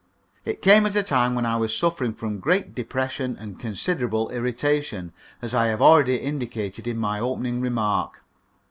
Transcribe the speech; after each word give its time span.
It 0.45 0.63
came 0.63 0.87
at 0.87 0.95
a 0.95 1.03
time 1.03 1.35
when 1.35 1.45
I 1.45 1.57
was 1.57 1.77
suffering 1.77 2.15
from 2.15 2.39
great 2.39 2.73
depression 2.73 3.37
and 3.39 3.59
considerable 3.59 4.31
irritation, 4.31 5.13
as 5.43 5.53
I 5.53 5.67
have 5.67 5.79
already 5.79 6.15
indicated 6.17 6.87
in 6.87 6.97
my 6.97 7.19
opening 7.19 7.61
remark. 7.61 8.23